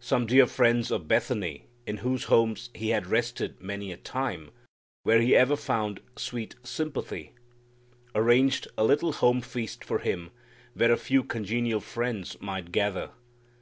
[0.00, 4.50] Some dear friends of Bethany in whose home He had rested many a time,
[5.02, 7.32] where He ever found sweet sympathy,
[8.14, 10.30] arranged a little home feast for Him
[10.72, 13.10] where a few congenial friends might gather.